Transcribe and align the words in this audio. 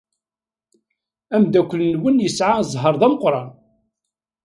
Ameddakel-nwen 1.35 2.23
yesɛa 2.25 2.61
zzheṛ 2.67 2.93
d 3.01 3.01
ameqran. 3.07 3.49